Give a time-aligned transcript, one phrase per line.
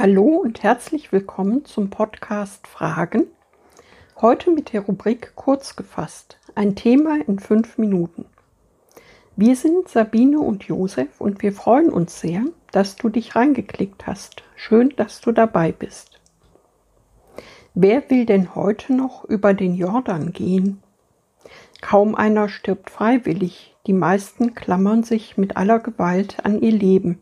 [0.00, 3.26] Hallo und herzlich willkommen zum Podcast Fragen.
[4.20, 6.38] Heute mit der Rubrik Kurz gefasst.
[6.54, 8.24] Ein Thema in fünf Minuten.
[9.34, 14.44] Wir sind Sabine und Josef und wir freuen uns sehr, dass du dich reingeklickt hast.
[14.54, 16.20] Schön, dass du dabei bist.
[17.74, 20.80] Wer will denn heute noch über den Jordan gehen?
[21.80, 27.18] Kaum einer stirbt freiwillig, die meisten klammern sich mit aller Gewalt an ihr Leben.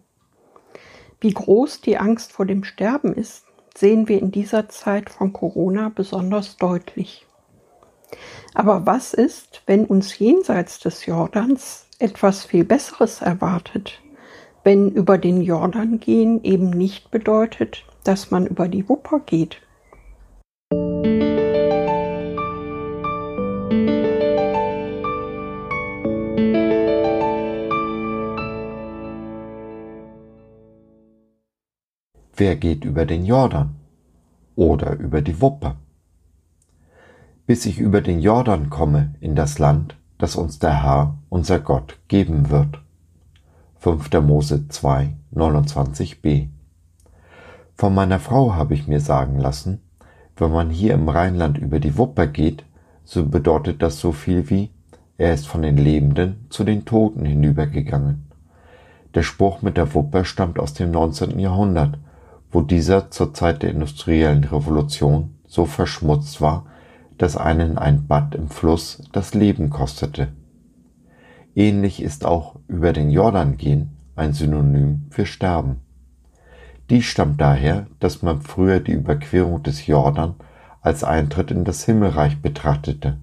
[1.27, 5.91] Wie groß die Angst vor dem Sterben ist, sehen wir in dieser Zeit von Corona
[5.93, 7.27] besonders deutlich.
[8.55, 14.01] Aber was ist, wenn uns jenseits des Jordans etwas viel Besseres erwartet?
[14.63, 19.57] Wenn über den Jordan gehen eben nicht bedeutet, dass man über die Wupper geht.
[32.39, 33.77] Wer geht über den Jordan
[34.57, 35.77] oder über die Wupper?
[37.47, 41.99] Bis ich über den Jordan komme in das Land, das uns der Herr, unser Gott,
[42.09, 42.83] geben wird.
[43.79, 44.13] 5.
[44.21, 46.49] Mose 2, 29b.
[47.75, 49.81] Von meiner Frau habe ich mir sagen lassen,
[50.37, 52.67] wenn man hier im Rheinland über die Wupper geht,
[53.05, 54.73] so bedeutet das so viel wie,
[55.17, 58.27] er ist von den Lebenden zu den Toten hinübergegangen.
[59.15, 61.39] Der Spruch mit der Wupper stammt aus dem 19.
[61.39, 61.99] Jahrhundert
[62.57, 66.65] wo dieser zur Zeit der industriellen Revolution so verschmutzt war,
[67.19, 70.29] dass einen ein Bad im Fluss das Leben kostete.
[71.55, 75.83] Ähnlich ist auch über den Jordan gehen ein Synonym für Sterben.
[76.89, 80.37] Dies stammt daher, dass man früher die Überquerung des Jordan
[80.81, 83.19] als Eintritt in das Himmelreich betrachtete,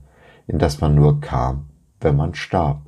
[0.46, 1.70] in das man nur kam,
[2.02, 2.84] wenn man starb.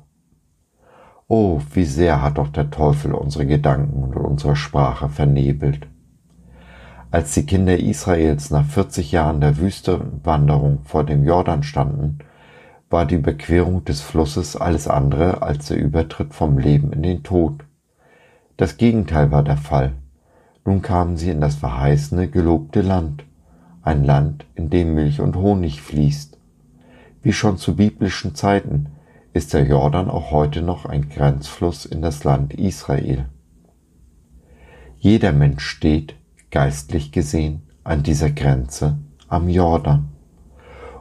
[1.26, 5.88] Oh, wie sehr hat doch der Teufel unsere Gedanken und unsere Sprache vernebelt.
[7.10, 12.18] Als die Kinder Israels nach 40 Jahren der Wüstenwanderung vor dem Jordan standen,
[12.90, 17.64] war die Überquerung des Flusses alles andere als der Übertritt vom Leben in den Tod.
[18.56, 19.92] Das Gegenteil war der Fall.
[20.64, 23.24] Nun kamen sie in das verheißene, gelobte Land,
[23.82, 26.38] ein Land, in dem Milch und Honig fließt.
[27.22, 28.88] Wie schon zu biblischen Zeiten
[29.32, 33.26] ist der Jordan auch heute noch ein Grenzfluss in das Land Israel.
[34.96, 36.16] Jeder Mensch steht,
[36.56, 38.96] geistlich gesehen an dieser Grenze
[39.28, 40.08] am Jordan.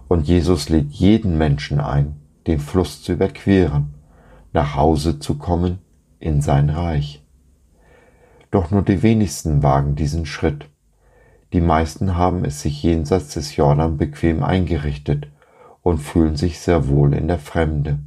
[0.10, 3.94] Und Jesus lädt jeden Menschen ein, den Fluss zu überqueren,
[4.52, 5.80] nach Hause zu kommen
[6.20, 7.24] in sein Reich.
[8.52, 10.70] Doch nur die wenigsten wagen diesen Schritt.
[11.54, 15.30] Die meisten haben es sich jenseits des Jordan bequem eingerichtet
[15.84, 18.00] und fühlen sich sehr wohl in der Fremde.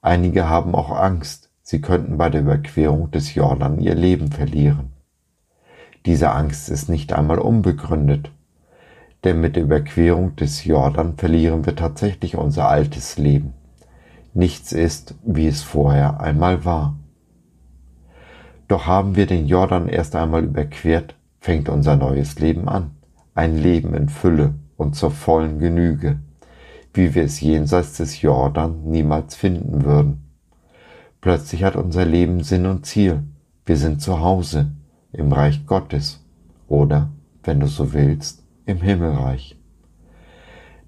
[0.00, 4.95] Einige haben auch Angst, sie könnten bei der Überquerung des Jordan ihr Leben verlieren.
[6.06, 8.30] Diese Angst ist nicht einmal unbegründet,
[9.24, 13.54] denn mit der Überquerung des Jordan verlieren wir tatsächlich unser altes Leben.
[14.32, 16.96] Nichts ist, wie es vorher einmal war.
[18.68, 22.92] Doch haben wir den Jordan erst einmal überquert, fängt unser neues Leben an.
[23.34, 26.20] Ein Leben in Fülle und zur vollen Genüge,
[26.94, 30.22] wie wir es jenseits des Jordan niemals finden würden.
[31.20, 33.24] Plötzlich hat unser Leben Sinn und Ziel.
[33.64, 34.75] Wir sind zu Hause
[35.12, 36.24] im Reich Gottes
[36.68, 37.10] oder,
[37.42, 39.56] wenn du so willst, im Himmelreich.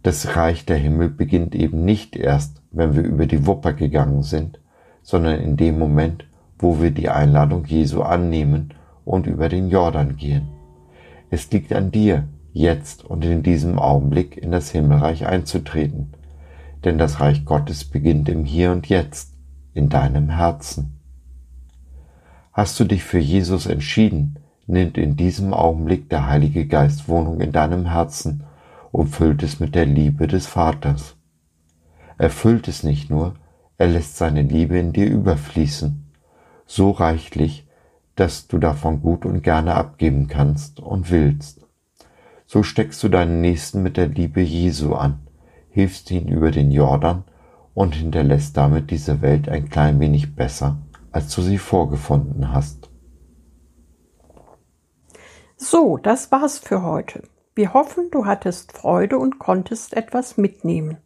[0.02, 4.60] Das Reich der Himmel beginnt eben nicht erst, wenn wir über die Wupper gegangen sind,
[5.02, 6.26] sondern in dem Moment,
[6.58, 8.74] wo wir die Einladung Jesu annehmen
[9.04, 10.48] und über den Jordan gehen.
[11.30, 16.12] Es liegt an dir, jetzt und in diesem Augenblick in das Himmelreich einzutreten,
[16.84, 19.34] denn das Reich Gottes beginnt im Hier und Jetzt,
[19.74, 20.97] in deinem Herzen.
[22.58, 27.52] Hast du dich für Jesus entschieden, nimmt in diesem Augenblick der Heilige Geist Wohnung in
[27.52, 28.42] deinem Herzen
[28.90, 31.14] und füllt es mit der Liebe des Vaters.
[32.18, 33.36] Er füllt es nicht nur,
[33.76, 36.10] er lässt seine Liebe in dir überfließen,
[36.66, 37.64] so reichlich,
[38.16, 41.64] dass du davon gut und gerne abgeben kannst und willst.
[42.44, 45.20] So steckst du deinen Nächsten mit der Liebe Jesu an,
[45.70, 47.22] hilfst ihn über den Jordan
[47.74, 50.78] und hinterlässt damit diese Welt ein klein wenig besser
[51.12, 52.90] als du sie vorgefunden hast.
[55.56, 57.22] So, das war's für heute.
[57.54, 60.98] Wir hoffen, du hattest Freude und konntest etwas mitnehmen.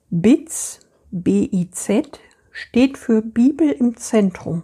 [0.10, 0.80] Biz,
[1.12, 2.20] B-I-Z,
[2.52, 4.64] steht für Bibel im Zentrum.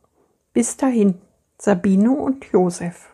[0.53, 1.21] Bis dahin,
[1.57, 3.13] Sabine und Josef.